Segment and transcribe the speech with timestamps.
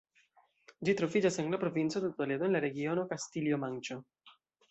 [0.87, 4.01] Ĝi troviĝas en la provinco de Toledo, en la regiono Kastilio-Manĉo.